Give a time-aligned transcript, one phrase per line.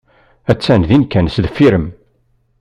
[0.51, 1.85] Attan din kan sdeffir-m.